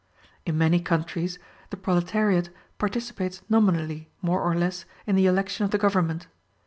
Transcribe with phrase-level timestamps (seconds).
[0.47, 1.37] In many countries,
[1.69, 6.25] the proletariat participates nominally, more or less, in the election of the government.